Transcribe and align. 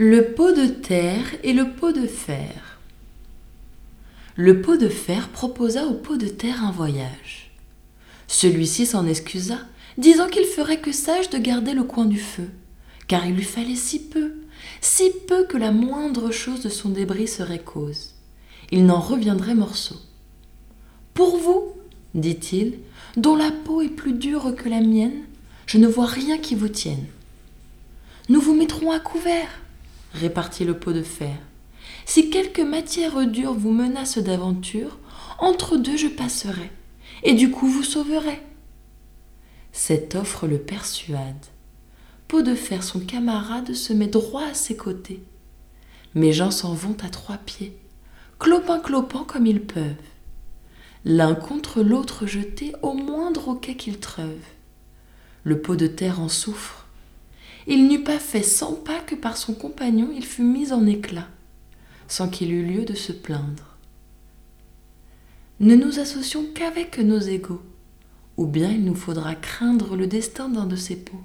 Le 0.00 0.32
pot 0.32 0.52
de 0.52 0.66
terre 0.68 1.24
et 1.42 1.52
le 1.52 1.72
pot 1.72 1.90
de 1.90 2.06
fer. 2.06 2.78
Le 4.36 4.62
pot 4.62 4.76
de 4.76 4.88
fer 4.88 5.28
proposa 5.28 5.86
au 5.86 5.94
pot 5.94 6.16
de 6.16 6.28
terre 6.28 6.62
un 6.62 6.70
voyage. 6.70 7.50
Celui-ci 8.28 8.86
s'en 8.86 9.08
excusa, 9.08 9.58
disant 9.96 10.28
qu'il 10.28 10.44
ferait 10.44 10.80
que 10.80 10.92
sage 10.92 11.30
de 11.30 11.38
garder 11.38 11.74
le 11.74 11.82
coin 11.82 12.04
du 12.04 12.20
feu, 12.20 12.48
car 13.08 13.26
il 13.26 13.34
lui 13.34 13.42
fallait 13.42 13.74
si 13.74 13.98
peu, 13.98 14.34
si 14.80 15.10
peu 15.26 15.42
que 15.46 15.56
la 15.56 15.72
moindre 15.72 16.30
chose 16.30 16.60
de 16.60 16.68
son 16.68 16.90
débris 16.90 17.26
serait 17.26 17.58
cause. 17.58 18.12
Il 18.70 18.86
n'en 18.86 19.00
reviendrait 19.00 19.56
morceau. 19.56 19.96
Pour 21.12 21.38
vous, 21.38 21.72
dit-il, 22.14 22.74
dont 23.16 23.34
la 23.34 23.50
peau 23.50 23.82
est 23.82 23.88
plus 23.88 24.12
dure 24.12 24.54
que 24.54 24.68
la 24.68 24.80
mienne, 24.80 25.24
je 25.66 25.78
ne 25.78 25.88
vois 25.88 26.06
rien 26.06 26.38
qui 26.38 26.54
vous 26.54 26.68
tienne. 26.68 27.06
Nous 28.28 28.40
vous 28.40 28.54
mettrons 28.54 28.92
à 28.92 29.00
couvert, 29.00 29.48
répartit 30.12 30.64
le 30.64 30.78
pot 30.78 30.92
de 30.92 31.02
fer. 31.02 31.36
Si 32.04 32.30
quelque 32.30 32.62
matière 32.62 33.26
dure 33.26 33.54
vous 33.54 33.72
menace 33.72 34.18
d'aventure, 34.18 34.98
entre 35.38 35.76
deux 35.76 35.96
je 35.96 36.08
passerai, 36.08 36.70
et 37.22 37.34
du 37.34 37.50
coup 37.50 37.68
vous 37.68 37.82
sauverai. 37.82 38.40
Cette 39.72 40.14
offre 40.14 40.46
le 40.46 40.58
persuade. 40.58 41.46
Pot 42.26 42.42
de 42.42 42.54
fer, 42.54 42.82
son 42.82 43.00
camarade, 43.00 43.74
se 43.74 43.92
met 43.92 44.06
droit 44.06 44.44
à 44.44 44.54
ses 44.54 44.76
côtés. 44.76 45.22
Mes 46.14 46.32
gens 46.32 46.50
s'en 46.50 46.74
vont 46.74 46.96
à 47.04 47.08
trois 47.08 47.36
pieds, 47.38 47.78
clopin 48.38 48.80
clopant 48.80 49.24
comme 49.24 49.46
ils 49.46 49.62
peuvent. 49.62 49.94
L'un 51.04 51.34
contre 51.34 51.82
l'autre 51.82 52.26
jeté 52.26 52.74
au 52.82 52.92
moindre 52.92 53.48
hoquet 53.48 53.76
qu'ils 53.76 54.00
treuvent. 54.00 54.34
Le 55.44 55.60
pot 55.60 55.76
de 55.76 55.86
terre 55.86 56.20
en 56.20 56.28
souffre, 56.28 56.87
il 57.68 57.86
n'eut 57.86 58.02
pas 58.02 58.18
fait 58.18 58.42
cent 58.42 58.72
pas 58.72 58.98
que 59.00 59.14
par 59.14 59.36
son 59.36 59.54
compagnon 59.54 60.08
il 60.14 60.24
fut 60.24 60.42
mis 60.42 60.72
en 60.72 60.86
éclat, 60.86 61.28
sans 62.08 62.28
qu'il 62.28 62.50
eût 62.50 62.64
lieu 62.64 62.84
de 62.84 62.94
se 62.94 63.12
plaindre. 63.12 63.76
Ne 65.60 65.74
nous 65.74 65.98
associons 65.98 66.46
qu'avec 66.54 66.98
nos 66.98 67.20
égaux, 67.20 67.62
ou 68.38 68.46
bien 68.46 68.70
il 68.70 68.84
nous 68.84 68.94
faudra 68.94 69.34
craindre 69.34 69.96
le 69.96 70.06
destin 70.06 70.48
d'un 70.48 70.66
de 70.66 70.76
ces 70.76 70.96
pots. 70.96 71.20